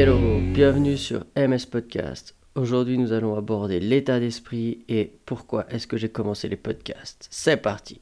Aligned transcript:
Hello, 0.00 0.38
bienvenue 0.40 0.96
sur 0.96 1.24
MS 1.36 1.66
Podcast. 1.68 2.36
Aujourd'hui, 2.54 2.98
nous 2.98 3.12
allons 3.12 3.34
aborder 3.34 3.80
l'état 3.80 4.20
d'esprit 4.20 4.84
et 4.88 5.18
pourquoi 5.26 5.68
est-ce 5.72 5.88
que 5.88 5.96
j'ai 5.96 6.08
commencé 6.08 6.48
les 6.48 6.54
podcasts. 6.54 7.26
C'est 7.32 7.56
parti. 7.56 8.00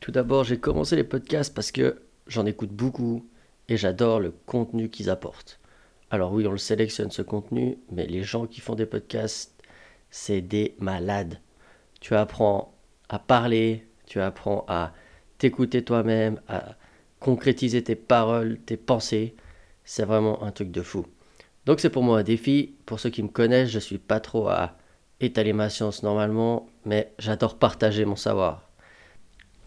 Tout 0.00 0.12
d'abord, 0.12 0.44
j'ai 0.44 0.58
commencé 0.58 0.94
les 0.94 1.02
podcasts 1.02 1.54
parce 1.54 1.72
que 1.72 2.02
j'en 2.26 2.44
écoute 2.44 2.68
beaucoup 2.68 3.26
et 3.70 3.78
j'adore 3.78 4.20
le 4.20 4.34
contenu 4.44 4.90
qu'ils 4.90 5.08
apportent. 5.08 5.58
Alors 6.10 6.34
oui, 6.34 6.46
on 6.46 6.52
le 6.52 6.58
sélectionne 6.58 7.10
ce 7.10 7.22
contenu, 7.22 7.78
mais 7.90 8.04
les 8.04 8.22
gens 8.22 8.46
qui 8.46 8.60
font 8.60 8.74
des 8.74 8.84
podcasts, 8.84 9.54
c'est 10.10 10.42
des 10.42 10.74
malades. 10.80 11.40
Tu 12.02 12.14
apprends 12.14 12.74
à 13.08 13.18
parler, 13.18 13.86
tu 14.04 14.20
apprends 14.20 14.66
à 14.68 14.92
t'écouter 15.38 15.82
toi-même, 15.82 16.42
à 16.46 16.76
concrétiser 17.20 17.82
tes 17.82 17.96
paroles, 17.96 18.58
tes 18.66 18.76
pensées. 18.76 19.34
C'est 19.84 20.04
vraiment 20.04 20.42
un 20.42 20.50
truc 20.50 20.70
de 20.70 20.82
fou. 20.82 21.06
Donc 21.66 21.80
c'est 21.80 21.90
pour 21.90 22.02
moi 22.02 22.18
un 22.18 22.22
défi. 22.22 22.74
Pour 22.86 23.00
ceux 23.00 23.10
qui 23.10 23.22
me 23.22 23.28
connaissent, 23.28 23.70
je 23.70 23.78
suis 23.78 23.98
pas 23.98 24.20
trop 24.20 24.48
à 24.48 24.76
étaler 25.20 25.52
ma 25.52 25.70
science 25.70 26.02
normalement, 26.02 26.68
mais 26.84 27.12
j'adore 27.18 27.58
partager 27.58 28.04
mon 28.04 28.16
savoir. 28.16 28.68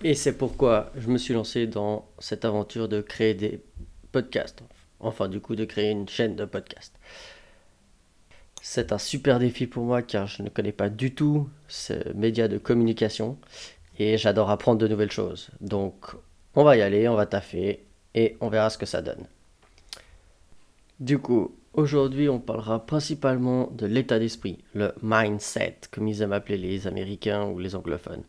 Et 0.03 0.13
c'est 0.13 0.37
pourquoi 0.37 0.91
je 0.95 1.07
me 1.07 1.17
suis 1.17 1.33
lancé 1.33 1.65
dans 1.65 2.07
cette 2.19 2.45
aventure 2.45 2.87
de 2.87 3.01
créer 3.01 3.33
des 3.33 3.63
podcasts. 4.11 4.61
Enfin, 4.99 5.27
du 5.27 5.39
coup, 5.39 5.55
de 5.55 5.65
créer 5.65 5.91
une 5.91 6.07
chaîne 6.07 6.35
de 6.35 6.45
podcasts. 6.45 6.95
C'est 8.61 8.91
un 8.91 8.97
super 8.97 9.39
défi 9.39 9.65
pour 9.65 9.83
moi 9.83 10.01
car 10.01 10.27
je 10.27 10.43
ne 10.43 10.49
connais 10.49 10.71
pas 10.71 10.89
du 10.89 11.13
tout 11.13 11.49
ce 11.67 12.13
média 12.13 12.47
de 12.47 12.57
communication 12.57 13.37
et 13.97 14.17
j'adore 14.17 14.49
apprendre 14.49 14.79
de 14.79 14.87
nouvelles 14.87 15.11
choses. 15.11 15.49
Donc, 15.61 16.15
on 16.55 16.63
va 16.63 16.77
y 16.77 16.81
aller, 16.81 17.07
on 17.07 17.15
va 17.15 17.25
taffer 17.25 17.85
et 18.13 18.37
on 18.41 18.49
verra 18.49 18.69
ce 18.69 18.77
que 18.77 18.85
ça 18.85 19.01
donne. 19.01 19.25
Du 20.99 21.19
coup, 21.19 21.55
aujourd'hui, 21.73 22.27
on 22.27 22.39
parlera 22.39 22.83
principalement 22.83 23.69
de 23.71 23.85
l'état 23.85 24.17
d'esprit, 24.17 24.63
le 24.73 24.93
mindset, 25.03 25.81
comme 25.91 26.07
ils 26.07 26.23
aiment 26.23 26.33
appeler 26.33 26.57
les 26.57 26.87
Américains 26.87 27.45
ou 27.45 27.59
les 27.59 27.75
anglophones. 27.75 28.23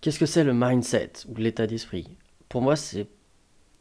Qu'est-ce 0.00 0.20
que 0.20 0.26
c'est 0.26 0.44
le 0.44 0.54
mindset 0.54 1.12
ou 1.28 1.34
l'état 1.34 1.66
d'esprit? 1.66 2.16
Pour 2.48 2.62
moi, 2.62 2.76
c'est 2.76 3.08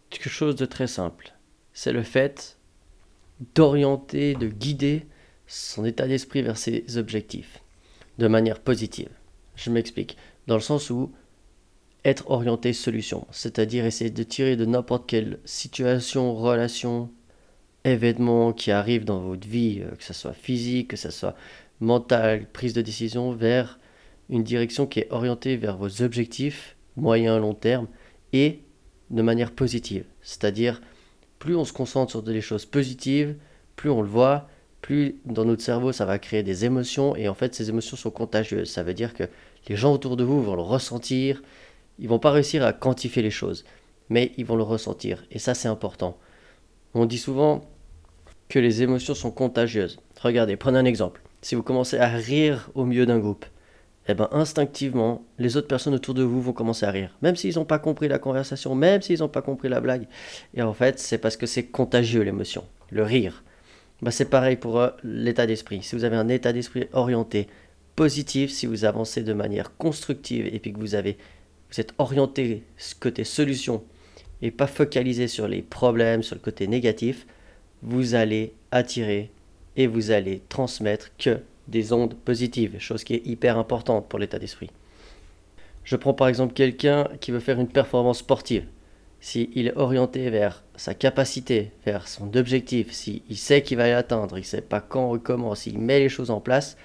quelque 0.10 0.30
chose 0.30 0.56
de 0.56 0.66
très 0.66 0.88
simple. 0.88 1.34
C'est 1.72 1.94
le 1.94 2.02
fait 2.02 2.58
d'orienter, 3.54 4.34
de 4.34 4.48
guider 4.48 5.06
son 5.46 5.86
état 5.86 6.08
d'esprit 6.08 6.42
vers 6.42 6.58
ses 6.58 6.98
objectifs 6.98 7.60
de 8.18 8.28
manière 8.28 8.60
positive. 8.60 9.10
Je 9.56 9.70
m'explique. 9.70 10.18
Dans 10.48 10.56
le 10.56 10.62
sens 10.62 10.90
où 10.90 11.12
être 12.06 12.30
orienté 12.32 12.74
solution, 12.74 13.28
c'est-à-dire 13.30 13.86
essayer 13.86 14.10
de 14.10 14.24
tirer 14.24 14.56
de 14.56 14.66
n'importe 14.66 15.08
quelle 15.08 15.40
situation, 15.46 16.34
relation, 16.34 17.12
événement 17.84 18.54
qui 18.54 18.72
arrive 18.72 19.06
dans 19.06 19.20
votre 19.20 19.48
vie, 19.48 19.82
euh, 19.82 19.96
que 19.96 20.04
ce 20.04 20.14
soit 20.14 20.34
physique, 20.34 20.90
que 20.90 20.98
ce 20.98 21.12
soit 21.12 21.36
mental, 21.80 22.46
prise 22.52 22.74
de 22.74 22.82
décision, 22.82 23.32
vers 23.32 23.80
une 24.30 24.44
direction 24.44 24.86
qui 24.86 25.00
est 25.00 25.12
orientée 25.12 25.58
vers 25.58 25.78
vos 25.78 26.02
objectifs, 26.02 26.76
moyen, 26.96 27.40
long 27.40 27.54
terme, 27.54 27.88
et 28.34 28.62
de 29.10 29.22
manière 29.22 29.52
positive. 29.52 30.06
C'est-à-dire, 30.22 30.82
plus 31.40 31.56
on 31.56 31.66
se 31.66 31.74
concentre 31.74 32.12
sur 32.12 32.24
des 32.24 32.42
choses 32.42 32.66
positives, 32.66 33.36
plus 33.76 33.90
on 33.90 34.02
le 34.02 34.08
voit, 34.08 34.48
plus 34.82 35.16
dans 35.26 35.46
notre 35.46 35.62
cerveau 35.62 35.92
ça 35.92 36.06
va 36.06 36.20
créer 36.20 36.44
des 36.44 36.66
émotions, 36.66 37.16
et 37.16 37.28
en 37.28 37.34
fait 37.34 37.54
ces 37.54 37.70
émotions 37.70 37.98
sont 37.98 38.12
contagieuses. 38.12 38.70
Ça 38.70 38.84
veut 38.84 38.94
dire 38.94 39.14
que 39.14 39.24
les 39.68 39.76
gens 39.76 39.94
autour 39.94 40.18
de 40.18 40.24
vous 40.24 40.42
vont 40.42 40.56
le 40.56 40.62
ressentir, 40.62 41.42
ils 42.00 42.08
vont 42.08 42.20
pas 42.20 42.32
réussir 42.32 42.64
à 42.64 42.74
quantifier 42.74 43.22
les 43.22 43.32
choses, 43.32 43.66
mais 44.10 44.32
ils 44.38 44.46
vont 44.46 44.56
le 44.56 44.64
ressentir, 44.64 45.24
et 45.32 45.40
ça 45.40 45.54
c'est 45.54 45.68
important. 45.68 46.18
On 46.94 47.06
dit 47.06 47.18
souvent 47.18 47.62
que 48.50 48.60
les 48.60 48.84
émotions 48.84 49.16
sont 49.16 49.32
contagieuses. 49.32 50.00
Regardez, 50.22 50.58
prenez 50.58 50.78
un 50.78 50.86
exemple. 50.86 51.22
Si 51.42 51.56
vous 51.56 51.64
commencez 51.64 51.98
à 51.98 52.10
rire 52.10 52.70
au 52.76 52.86
milieu 52.86 53.06
d'un 53.06 53.20
groupe, 53.20 53.46
eh 54.08 54.14
ben 54.14 54.28
instinctivement, 54.32 55.24
les 55.40 55.58
autres 55.58 55.68
personnes 55.68 55.94
autour 55.94 56.14
de 56.14 56.24
vous 56.24 56.42
vont 56.42 56.54
commencer 56.54 56.86
à 56.86 56.92
rire. 56.92 57.16
Même 57.22 57.36
s'ils 57.36 57.56
n'ont 57.56 57.66
pas 57.66 57.80
compris 57.80 58.08
la 58.08 58.20
conversation, 58.20 58.76
même 58.76 59.02
s'ils 59.02 59.20
n'ont 59.20 59.30
pas 59.30 59.42
compris 59.42 59.70
la 59.70 59.80
blague. 59.80 60.08
Et 60.54 60.62
en 60.62 60.74
fait, 60.74 61.00
c'est 61.00 61.18
parce 61.18 61.38
que 61.38 61.46
c'est 61.46 61.66
contagieux 61.66 62.22
l'émotion, 62.22 62.66
le 62.90 63.04
rire. 63.04 63.44
Ben, 64.02 64.12
c'est 64.12 64.30
pareil 64.30 64.58
pour 64.58 64.80
euh, 64.80 64.90
l'état 65.04 65.46
d'esprit. 65.46 65.84
Si 65.84 65.96
vous 65.96 66.04
avez 66.04 66.18
un 66.18 66.28
état 66.28 66.52
d'esprit 66.52 66.88
orienté, 66.92 67.48
positif, 67.96 68.52
si 68.52 68.66
vous 68.66 68.86
avancez 68.86 69.22
de 69.22 69.34
manière 69.34 69.78
constructive 69.78 70.48
et 70.48 70.60
puis 70.60 70.74
que 70.74 70.80
vous, 70.80 70.96
avez, 70.96 71.18
vous 71.72 71.80
êtes 71.80 71.94
orienté 72.00 72.64
côté 73.00 73.24
solution 73.24 73.84
et 74.42 74.52
pas 74.52 74.68
focalisé 74.68 75.28
sur 75.28 75.48
les 75.48 75.62
problèmes, 75.62 76.24
sur 76.24 76.36
le 76.36 76.42
côté 76.42 76.68
négatif, 76.68 77.26
vous 77.82 78.16
allez 78.16 78.54
attirer 78.72 79.32
et 79.76 79.88
vous 79.88 80.12
allez 80.12 80.42
transmettre 80.50 81.12
que 81.18 81.40
des 81.68 81.94
ondes 81.94 82.16
positives, 82.16 82.78
chose 82.80 83.04
qui 83.04 83.16
est 83.16 83.26
hyper 83.26 83.58
importante 83.58 84.08
pour 84.10 84.20
l'état 84.20 84.40
d'esprit. 84.40 84.70
Je 85.84 85.96
prends 85.96 86.14
par 86.14 86.28
exemple 86.28 86.54
quelqu'un 86.54 87.08
qui 87.20 87.32
veut 87.32 87.40
faire 87.40 87.60
une 87.60 87.68
performance 87.68 88.20
sportive. 88.20 88.66
S'il 89.20 89.68
est 89.68 89.78
orienté 89.78 90.30
vers 90.30 90.64
sa 90.76 90.96
capacité, 90.96 91.72
vers 91.86 92.08
son 92.08 92.36
objectif, 92.36 92.92
s'il 92.92 93.22
sait 93.38 93.62
qu'il 93.62 93.78
va 93.78 93.88
y 93.88 93.92
atteindre, 93.92 94.38
il 94.38 94.42
ne 94.42 94.46
sait 94.46 94.62
pas 94.62 94.82
quand 94.82 95.14
ou 95.14 95.20
comment, 95.20 95.54
s'il 95.54 95.78
met 95.78 96.00
les 96.00 96.10
choses 96.10 96.32
en 96.32 96.40
place, 96.40 96.76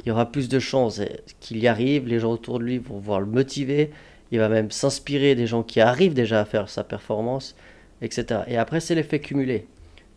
il 0.00 0.08
y 0.08 0.10
aura 0.10 0.30
plus 0.30 0.48
de 0.48 0.58
chances 0.58 1.00
qu'il 1.40 1.58
y 1.58 1.68
arrive, 1.68 2.08
les 2.08 2.18
gens 2.18 2.32
autour 2.32 2.58
de 2.58 2.64
lui 2.64 2.78
vont 2.78 2.98
voir 2.98 3.20
le 3.20 3.26
motiver, 3.26 3.90
il 4.34 4.40
va 4.40 4.48
même 4.48 4.72
s'inspirer 4.72 5.36
des 5.36 5.46
gens 5.46 5.62
qui 5.62 5.80
arrivent 5.80 6.12
déjà 6.12 6.40
à 6.40 6.44
faire 6.44 6.68
sa 6.68 6.82
performance, 6.82 7.54
etc. 8.02 8.40
Et 8.48 8.56
après, 8.56 8.80
c'est 8.80 8.96
l'effet 8.96 9.20
cumulé. 9.20 9.68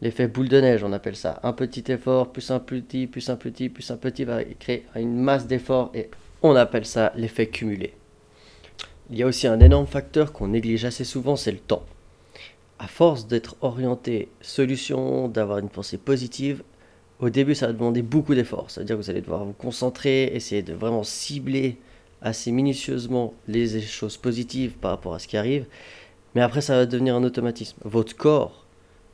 L'effet 0.01 0.28
boule 0.28 0.50
de 0.50 0.59
neige, 0.59 0.83
on 0.83 0.91
appelle 0.91 1.16
ça. 1.16 1.39
Un 1.44 1.53
petit 1.53 1.83
effort, 1.91 2.31
plus 2.31 2.50
un 2.50 2.57
petit, 2.57 3.05
plus 3.05 3.29
un 3.29 3.35
petit, 3.35 3.69
plus 3.69 3.91
un 3.91 3.97
petit 3.97 4.23
va 4.23 4.44
créer 4.44 4.85
une 4.95 5.16
masse 5.16 5.45
d'efforts 5.45 5.91
et 5.94 6.09
on 6.41 6.55
appelle 6.55 6.88
ça 6.88 7.13
l'effet 7.16 7.45
cumulé. 7.45 7.94
Il 9.11 9.19
y 9.19 9.23
a 9.23 9.28
aussi 9.28 9.45
un 9.45 9.59
énorme 9.59 9.85
facteur 9.85 10.34
qu'on 10.34 10.47
néglige 10.47 10.85
assez 10.85 11.03
souvent, 11.03 11.35
c'est 11.35 11.51
le 11.51 11.59
temps. 11.59 11.85
À 12.79 12.88
force 12.88 13.28
d'être 13.28 13.55
orienté 13.61 14.29
solution, 14.41 15.28
d'avoir 15.28 15.59
une 15.59 15.69
pensée 15.69 15.99
positive, 15.99 16.63
au 17.19 17.29
début 17.29 17.53
ça 17.53 17.67
va 17.67 17.73
demander 17.73 18.01
beaucoup 18.01 18.34
d'efforts. 18.34 18.72
C'est-à-dire 18.72 18.97
que 18.97 19.03
vous 19.03 19.11
allez 19.11 19.22
devoir 19.22 19.45
vous 19.45 19.53
concentrer, 19.53 20.23
essayer 20.34 20.63
de 20.63 20.73
vraiment 20.73 21.03
cibler 21.03 21.78
assez 22.22 22.51
minutieusement 22.51 23.33
les 23.47 23.81
choses 23.81 24.17
positives 24.17 24.73
par 24.73 24.91
rapport 24.91 25.13
à 25.13 25.19
ce 25.19 25.28
qui 25.28 25.38
arrive. 25.38 25.66
Mais 26.35 26.41
après 26.41 26.61
ça 26.61 26.75
va 26.75 26.85
devenir 26.85 27.16
un 27.16 27.23
automatisme. 27.23 27.78
Votre 27.83 28.16
corps 28.16 28.67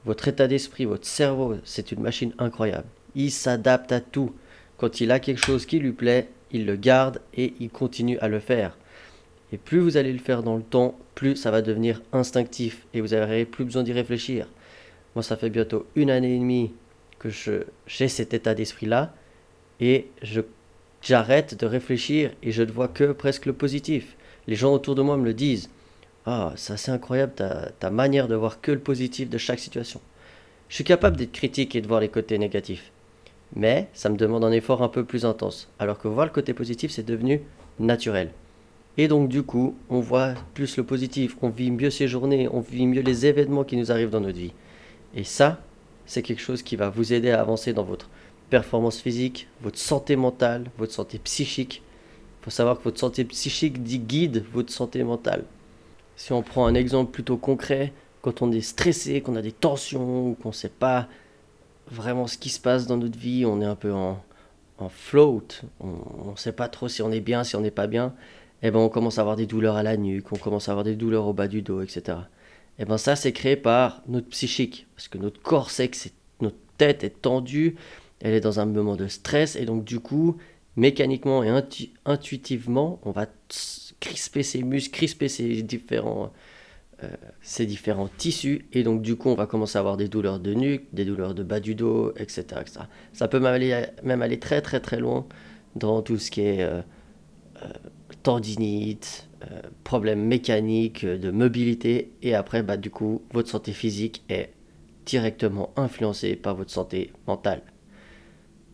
votre 0.05 0.27
état 0.27 0.47
d'esprit, 0.47 0.85
votre 0.85 1.05
cerveau, 1.05 1.55
c'est 1.63 1.91
une 1.91 2.01
machine 2.01 2.33
incroyable. 2.37 2.87
Il 3.15 3.31
s'adapte 3.31 3.91
à 3.91 4.01
tout. 4.01 4.33
Quand 4.77 4.99
il 4.99 5.11
a 5.11 5.19
quelque 5.19 5.43
chose 5.43 5.65
qui 5.65 5.79
lui 5.79 5.93
plaît, 5.93 6.29
il 6.51 6.65
le 6.65 6.75
garde 6.75 7.21
et 7.33 7.53
il 7.59 7.69
continue 7.69 8.19
à 8.19 8.27
le 8.27 8.39
faire. 8.39 8.77
Et 9.53 9.57
plus 9.57 9.79
vous 9.79 9.97
allez 9.97 10.11
le 10.11 10.19
faire 10.19 10.43
dans 10.43 10.57
le 10.57 10.63
temps, 10.63 10.97
plus 11.15 11.35
ça 11.35 11.51
va 11.51 11.61
devenir 11.61 12.01
instinctif 12.11 12.85
et 12.93 13.01
vous 13.01 13.15
n'aurez 13.15 13.45
plus 13.45 13.63
besoin 13.63 13.83
d'y 13.83 13.93
réfléchir. 13.93 14.47
Moi, 15.15 15.23
ça 15.23 15.37
fait 15.37 15.49
bientôt 15.49 15.85
une 15.95 16.09
année 16.09 16.35
et 16.35 16.39
demie 16.39 16.73
que 17.19 17.29
j'ai 17.87 18.07
cet 18.09 18.33
état 18.33 18.53
d'esprit-là 18.55 19.13
et 19.79 20.07
j'arrête 21.03 21.59
de 21.59 21.65
réfléchir 21.65 22.31
et 22.41 22.51
je 22.51 22.63
ne 22.63 22.71
vois 22.71 22.87
que 22.87 23.11
presque 23.11 23.45
le 23.45 23.53
positif. 23.53 24.15
Les 24.47 24.55
gens 24.55 24.73
autour 24.73 24.95
de 24.95 25.01
moi 25.01 25.17
me 25.17 25.25
le 25.25 25.33
disent. 25.33 25.69
Ah, 26.25 26.53
c'est 26.55 26.73
assez 26.73 26.91
incroyable 26.91 27.33
ta, 27.35 27.69
ta 27.79 27.89
manière 27.89 28.27
de 28.27 28.35
voir 28.35 28.61
que 28.61 28.71
le 28.71 28.79
positif 28.79 29.29
de 29.29 29.37
chaque 29.37 29.59
situation. 29.59 29.99
Je 30.69 30.75
suis 30.75 30.83
capable 30.83 31.17
d'être 31.17 31.33
critique 31.33 31.75
et 31.75 31.81
de 31.81 31.87
voir 31.87 31.99
les 31.99 32.09
côtés 32.09 32.37
négatifs. 32.37 32.91
Mais 33.55 33.89
ça 33.93 34.09
me 34.09 34.17
demande 34.17 34.43
un 34.43 34.51
effort 34.51 34.81
un 34.81 34.87
peu 34.87 35.03
plus 35.03 35.25
intense. 35.25 35.69
Alors 35.77 35.99
que 35.99 36.07
voir 36.07 36.25
le 36.25 36.31
côté 36.31 36.53
positif, 36.53 36.91
c'est 36.91 37.05
devenu 37.05 37.41
naturel. 37.79 38.31
Et 38.97 39.07
donc 39.07 39.27
du 39.27 39.43
coup, 39.43 39.75
on 39.89 39.99
voit 39.99 40.35
plus 40.53 40.77
le 40.77 40.83
positif, 40.83 41.35
on 41.41 41.49
vit 41.49 41.71
mieux 41.71 41.89
ses 41.89 42.07
journées, 42.07 42.47
on 42.51 42.61
vit 42.61 42.87
mieux 42.87 43.01
les 43.01 43.25
événements 43.25 43.63
qui 43.63 43.75
nous 43.75 43.91
arrivent 43.91 44.11
dans 44.11 44.21
notre 44.21 44.37
vie. 44.37 44.53
Et 45.15 45.23
ça, 45.23 45.61
c'est 46.05 46.21
quelque 46.21 46.41
chose 46.41 46.63
qui 46.63 46.75
va 46.75 46.89
vous 46.89 47.13
aider 47.13 47.31
à 47.31 47.41
avancer 47.41 47.73
dans 47.73 47.83
votre 47.83 48.09
performance 48.53 49.01
physique, 49.01 49.47
votre 49.63 49.79
santé 49.79 50.15
mentale, 50.15 50.65
votre 50.77 50.93
santé 50.93 51.17
psychique. 51.17 51.81
Il 52.39 52.43
faut 52.43 52.51
savoir 52.51 52.77
que 52.77 52.83
votre 52.83 52.99
santé 52.99 53.23
psychique 53.23 53.81
dit 53.81 53.97
guide 53.97 54.45
votre 54.53 54.71
santé 54.71 55.03
mentale. 55.03 55.43
Si 56.15 56.33
on 56.33 56.43
prend 56.43 56.67
un 56.67 56.75
exemple 56.75 57.09
plutôt 57.09 57.37
concret, 57.37 57.93
quand 58.21 58.43
on 58.43 58.51
est 58.51 58.61
stressé, 58.61 59.21
qu'on 59.21 59.35
a 59.35 59.41
des 59.41 59.51
tensions, 59.51 60.27
ou 60.27 60.35
qu'on 60.35 60.49
ne 60.49 60.53
sait 60.53 60.69
pas 60.69 61.07
vraiment 61.89 62.27
ce 62.27 62.37
qui 62.37 62.49
se 62.49 62.59
passe 62.59 62.85
dans 62.85 62.97
notre 62.97 63.17
vie, 63.17 63.43
on 63.43 63.59
est 63.59 63.65
un 63.65 63.73
peu 63.73 63.91
en, 63.91 64.21
float, 64.87 65.47
on 65.79 66.31
ne 66.33 66.37
sait 66.37 66.51
pas 66.51 66.67
trop 66.67 66.87
si 66.87 67.01
on 67.01 67.11
est 67.11 67.21
bien, 67.21 67.43
si 67.43 67.55
on 67.55 67.61
n'est 67.61 67.71
pas 67.71 67.87
bien, 67.87 68.13
et 68.61 68.67
eh 68.67 68.71
ben 68.71 68.79
on 68.79 68.89
commence 68.89 69.17
à 69.17 69.21
avoir 69.21 69.35
des 69.35 69.47
douleurs 69.47 69.77
à 69.77 69.83
la 69.83 69.97
nuque, 69.97 70.31
on 70.31 70.37
commence 70.37 70.69
à 70.69 70.73
avoir 70.73 70.83
des 70.83 70.95
douleurs 70.95 71.25
au 71.25 71.33
bas 71.33 71.47
du 71.47 71.63
dos, 71.63 71.81
etc. 71.81 72.01
Et 72.77 72.83
eh 72.83 72.85
ben 72.85 72.99
ça 72.99 73.15
c'est 73.15 73.31
créé 73.31 73.55
par 73.55 74.03
notre 74.07 74.27
psychique, 74.27 74.85
parce 74.95 75.07
que 75.07 75.17
notre 75.17 75.41
corps 75.41 75.71
sait 75.71 75.87
que 75.87 75.97
notre 76.41 76.57
tête 76.77 77.03
est 77.03 77.21
tendue, 77.21 77.77
elle 78.23 78.33
est 78.33 78.39
dans 78.39 78.59
un 78.59 78.65
moment 78.65 78.95
de 78.95 79.07
stress, 79.07 79.55
et 79.55 79.65
donc 79.65 79.83
du 79.83 79.99
coup, 79.99 80.37
mécaniquement 80.75 81.43
et 81.43 81.49
intuitivement, 82.05 82.99
on 83.03 83.11
va 83.11 83.27
crisper 83.99 84.41
ses 84.41 84.63
muscles, 84.63 84.91
crisper 84.91 85.27
ses 85.27 85.61
différents 85.61 86.31
tissus 88.17 88.65
et 88.73 88.83
donc 88.83 89.01
du 89.01 89.15
coup 89.17 89.29
on 89.29 89.35
va 89.35 89.45
commencer 89.45 89.77
à 89.77 89.81
avoir 89.81 89.97
des 89.97 90.07
douleurs 90.07 90.39
de 90.39 90.53
nuque, 90.53 90.85
des 90.93 91.05
douleurs 91.05 91.35
de 91.35 91.43
bas 91.43 91.59
du 91.59 91.75
dos, 91.75 92.13
etc. 92.17 92.45
Ça 93.11 93.27
peut 93.27 93.39
même 93.39 93.53
aller, 93.53 93.85
même 94.03 94.21
aller 94.21 94.39
très 94.39 94.61
très 94.61 94.79
très 94.79 94.99
loin 94.99 95.27
dans 95.75 96.01
tout 96.01 96.17
ce 96.17 96.31
qui 96.31 96.41
est 96.41 96.65
tendinite, 98.23 99.27
problèmes 99.83 100.23
mécaniques, 100.25 101.05
de 101.05 101.29
mobilité 101.29 102.13
et 102.21 102.35
après 102.35 102.63
bah, 102.63 102.77
du 102.77 102.89
coup 102.89 103.21
votre 103.33 103.49
santé 103.49 103.73
physique 103.73 104.23
est 104.29 104.51
directement 105.05 105.71
influencée 105.75 106.35
par 106.37 106.55
votre 106.55 106.71
santé 106.71 107.11
mentale. 107.27 107.61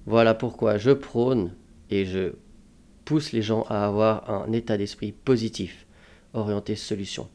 Voilà 0.10 0.34
pourquoi 0.34 0.80
je 0.80 0.90
prône 0.90 1.52
et 1.92 2.04
je 2.04 2.34
pousse 3.06 3.32
les 3.32 3.44
gens 3.44 3.62
à 3.70 3.86
avoir 3.86 4.28
un 4.28 4.52
état 4.54 4.76
d'esprit 4.76 5.12
positif, 5.12 5.86
orienté 6.34 6.76
solution. 6.76 7.30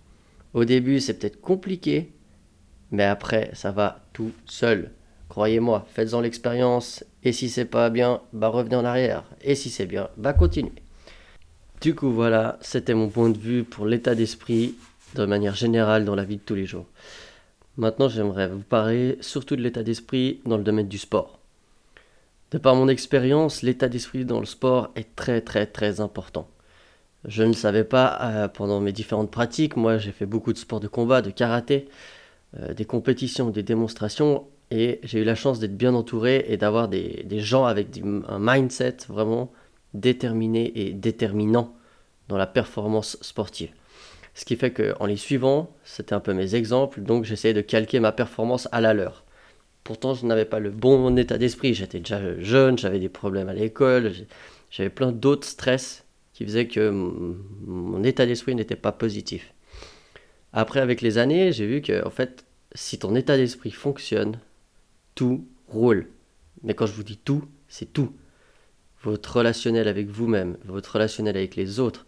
Au 0.55 0.65
début, 0.65 0.99
c'est 0.99 1.15
peut-être 1.15 1.41
compliqué, 1.41 2.11
mais 2.91 3.05
après, 3.05 3.53
ça 3.53 3.71
va 3.71 4.00
tout 4.12 4.32
seul. 4.44 4.91
Croyez-moi, 5.29 5.87
faites-en 5.88 6.21
l'expérience, 6.21 7.05
et 7.23 7.31
si 7.31 7.49
c'est 7.49 7.65
pas 7.65 7.91
bien, 7.91 8.23
bah 8.32 8.49
revenez 8.49 8.75
en 8.75 8.85
arrière, 8.85 9.23
et 9.41 9.55
si 9.55 9.71
c'est 9.71 9.87
bien, 9.87 10.09
bah 10.17 10.32
continuez. 10.32 10.82
Du 11.81 11.94
coup, 11.94 12.11
voilà, 12.11 12.59
c'était 12.61 12.94
mon 12.94 13.09
point 13.09 13.31
de 13.31 13.38
vue 13.38 13.62
pour 13.62 13.87
l'état 13.87 14.17
d'esprit 14.17 14.75
de 15.15 15.25
manière 15.25 15.55
générale 15.55 16.05
dans 16.05 16.17
la 16.17 16.25
vie 16.25 16.38
de 16.38 16.43
tous 16.43 16.56
les 16.56 16.67
jours. 16.67 16.87
Maintenant, 17.76 18.09
j'aimerais 18.09 18.49
vous 18.49 18.62
parler 18.62 19.17
surtout 19.21 19.55
de 19.55 19.62
l'état 19.62 19.85
d'esprit 19.85 20.41
dans 20.44 20.56
le 20.56 20.65
domaine 20.65 20.88
du 20.88 20.99
sport. 20.99 21.38
De 22.50 22.58
par 22.58 22.75
mon 22.75 22.88
expérience, 22.88 23.62
l'état 23.62 23.88
d'esprit 23.88 24.25
dans 24.25 24.41
le 24.41 24.46
sport 24.46 24.91
est 24.96 25.17
très 25.17 25.41
très 25.41 25.67
très 25.67 26.00
important. 26.00 26.49
Je 27.25 27.43
ne 27.43 27.55
savais 27.55 27.85
pas 27.85 28.19
euh, 28.20 28.49
pendant 28.49 28.81
mes 28.81 28.93
différentes 28.93 29.31
pratiques, 29.31 29.76
moi 29.76 29.99
j'ai 29.99 30.12
fait 30.12 30.26
beaucoup 30.26 30.52
de 30.52 30.58
sports 30.58 30.81
de 30.81 30.88
combat, 30.88 31.23
de 31.23 31.31
karaté, 31.31 31.88
euh, 32.61 32.75
des 32.75 32.85
compétitions, 32.85 33.50
des 33.50 33.62
démonstrations, 33.62 34.46
et 34.70 35.00
j'ai 35.02 35.20
eu 35.20 35.25
la 35.25 35.35
chance 35.35 35.58
d'être 35.58 35.76
bien 35.76 35.94
entouré 35.94 36.44
et 36.49 36.56
d'avoir 36.56 36.88
des, 36.88 37.25
gens 37.41 37.64
avec 37.64 37.99
un 38.29 38.38
mindset 38.38 38.97
vraiment 39.08 39.52
déterminé 39.94 40.73
et 40.75 40.93
déterminant 40.93 41.75
dans 42.29 42.37
la 42.37 42.47
performance 42.47 43.17
sportive. 43.20 43.70
Ce 44.35 44.44
qui 44.44 44.56
fait 44.56 44.73
qu'en 44.73 45.06
les 45.06 45.17
suivant, 45.17 45.70
c'était 45.85 46.14
un 46.14 46.20
peu 46.20 46.35
mes 46.35 46.56
exemples, 46.56 47.00
donc 47.02 47.25
j'essayais 47.25 47.55
de 47.55 47.61
calquer 47.61 48.00
ma 48.00 48.12
performance 48.12 48.69
à 48.73 48.81
la 48.81 48.93
leur. 48.94 49.24
Pourtant, 49.85 50.15
je 50.15 50.25
n'avais 50.27 50.47
pas 50.47 50.59
le 50.59 50.71
bon 50.71 51.17
état 51.19 51.39
d'esprit, 51.39 51.75
j'étais 51.75 52.01
déjà 52.01 52.41
jeune, 52.41 52.79
j'avais 52.79 52.99
des 52.99 53.09
problèmes 53.11 53.49
à 53.49 53.55
l'école, 53.55 54.13
j'avais 54.71 54.91
plein 54.91 55.13
d'autres 55.13 55.47
stress 55.47 56.05
qui 56.33 56.45
faisaient 56.45 56.67
que 56.67 56.91
mon 56.91 58.03
état 58.03 58.27
d'esprit 58.27 58.55
n'était 58.55 58.77
pas 58.77 58.93
positif. 58.93 59.53
Après, 60.53 60.81
avec 60.81 61.01
les 61.01 61.19
années, 61.19 61.53
j'ai 61.53 61.67
vu 61.67 61.83
que, 61.83 62.05
en 62.07 62.11
fait, 62.11 62.45
si 62.75 62.99
ton 62.99 63.15
état 63.15 63.37
d'esprit 63.37 63.71
fonctionne, 63.71 64.39
tout 65.15 65.47
roule. 65.69 66.09
Mais 66.63 66.75
quand 66.75 66.87
je 66.87 66.93
vous 66.93 67.05
dis 67.05 67.19
tout, 67.19 67.45
c'est 67.69 67.93
tout. 67.93 68.13
Votre 69.03 69.37
relationnel 69.37 69.87
avec 69.87 70.09
vous-même, 70.09 70.57
votre 70.65 70.95
relationnel 70.95 71.37
avec 71.37 71.57
les 71.57 71.79
autres, 71.79 72.07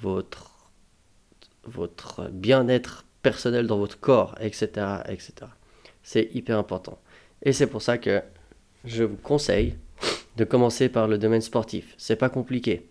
votre 0.00 0.52
votre 1.64 2.28
bien-être 2.30 3.04
personnel 3.22 3.66
dans 3.66 3.78
votre 3.78 4.00
corps, 4.00 4.34
etc. 4.40 5.02
etc. 5.08 5.32
C'est 6.02 6.28
hyper 6.34 6.58
important. 6.58 7.00
Et 7.42 7.52
c'est 7.52 7.66
pour 7.66 7.82
ça 7.82 7.98
que 7.98 8.22
je 8.84 9.04
vous 9.04 9.16
conseille 9.16 9.74
de 10.36 10.44
commencer 10.44 10.88
par 10.88 11.08
le 11.08 11.18
domaine 11.18 11.40
sportif. 11.40 11.94
C'est 11.98 12.16
pas 12.16 12.28
compliqué. 12.28 12.86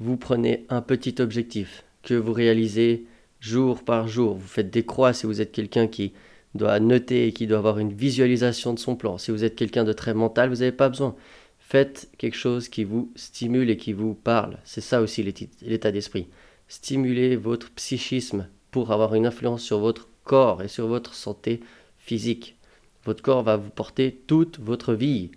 Vous 0.00 0.16
prenez 0.16 0.64
un 0.68 0.82
petit 0.82 1.16
objectif 1.20 1.84
que 2.02 2.14
vous 2.14 2.32
réalisez 2.32 3.06
jour 3.40 3.82
par 3.84 4.08
jour. 4.08 4.34
Vous 4.34 4.48
faites 4.48 4.70
des 4.70 4.84
croix 4.84 5.12
si 5.12 5.26
vous 5.26 5.40
êtes 5.40 5.52
quelqu'un 5.52 5.86
qui 5.86 6.12
doit 6.54 6.80
noter 6.80 7.28
et 7.28 7.32
qui 7.32 7.46
doit 7.46 7.58
avoir 7.58 7.78
une 7.78 7.92
visualisation 7.92 8.74
de 8.74 8.78
son 8.78 8.96
plan. 8.96 9.18
Si 9.18 9.30
vous 9.30 9.44
êtes 9.44 9.56
quelqu'un 9.56 9.84
de 9.84 9.92
très 9.92 10.14
mental, 10.14 10.48
vous 10.48 10.56
n'avez 10.56 10.72
pas 10.72 10.88
besoin. 10.88 11.14
Faites 11.60 12.10
quelque 12.18 12.36
chose 12.36 12.68
qui 12.68 12.84
vous 12.84 13.10
stimule 13.14 13.70
et 13.70 13.76
qui 13.76 13.92
vous 13.92 14.14
parle. 14.14 14.58
C'est 14.64 14.80
ça 14.80 15.00
aussi 15.00 15.22
l'état 15.62 15.92
d'esprit 15.92 16.28
stimuler 16.72 17.36
votre 17.36 17.70
psychisme 17.72 18.48
pour 18.70 18.92
avoir 18.92 19.14
une 19.14 19.26
influence 19.26 19.62
sur 19.62 19.78
votre 19.78 20.08
corps 20.24 20.62
et 20.62 20.68
sur 20.68 20.86
votre 20.86 21.14
santé 21.14 21.60
physique. 21.98 22.56
Votre 23.04 23.22
corps 23.22 23.42
va 23.42 23.56
vous 23.56 23.70
porter 23.70 24.22
toute 24.26 24.60
votre 24.60 24.94
vie, 24.94 25.30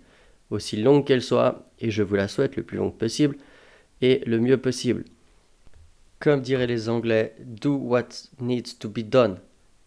aussi 0.50 0.76
longue 0.76 1.04
qu'elle 1.04 1.22
soit, 1.22 1.64
et 1.80 1.90
je 1.90 2.02
vous 2.02 2.14
la 2.14 2.28
souhaite 2.28 2.56
le 2.56 2.62
plus 2.62 2.78
longue 2.78 2.96
possible 2.96 3.36
et 4.00 4.22
le 4.26 4.38
mieux 4.38 4.58
possible. 4.58 5.04
Comme 6.20 6.40
diraient 6.40 6.66
les 6.66 6.88
Anglais, 6.88 7.34
do 7.40 7.74
what 7.74 8.08
needs 8.40 8.78
to 8.78 8.88
be 8.88 9.00
done. 9.00 9.38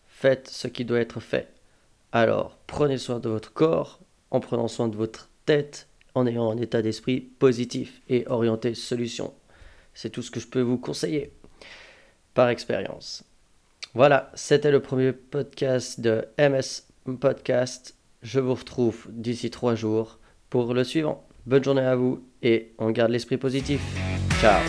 Faites 0.07 0.47
ce 0.49 0.67
qui 0.67 0.85
doit 0.85 0.99
être 0.99 1.19
fait. 1.19 1.47
Alors, 2.11 2.57
prenez 2.67 2.97
soin 2.97 3.19
de 3.19 3.29
votre 3.29 3.53
corps 3.53 3.99
en 4.31 4.39
prenant 4.39 4.67
soin 4.67 4.87
de 4.87 4.95
votre 4.95 5.29
tête, 5.45 5.87
en 6.15 6.27
ayant 6.27 6.51
un 6.51 6.57
état 6.57 6.81
d'esprit 6.81 7.21
positif 7.21 8.01
et 8.09 8.25
orienté 8.27 8.75
solution. 8.75 9.33
C'est 9.93 10.09
tout 10.09 10.21
ce 10.21 10.31
que 10.31 10.39
je 10.39 10.47
peux 10.47 10.61
vous 10.61 10.77
conseiller 10.77 11.31
par 12.33 12.49
expérience. 12.49 13.23
Voilà, 13.93 14.31
c'était 14.35 14.71
le 14.71 14.81
premier 14.81 15.13
podcast 15.13 15.99
de 15.99 16.25
MS 16.37 16.88
Podcast. 17.17 17.95
Je 18.21 18.39
vous 18.39 18.53
retrouve 18.53 19.07
d'ici 19.09 19.50
trois 19.50 19.75
jours 19.75 20.19
pour 20.50 20.73
le 20.73 20.83
suivant. 20.83 21.27
Bonne 21.45 21.63
journée 21.63 21.81
à 21.81 21.95
vous 21.95 22.23
et 22.41 22.73
on 22.77 22.91
garde 22.91 23.11
l'esprit 23.11 23.38
positif. 23.38 23.81
Ciao 24.41 24.61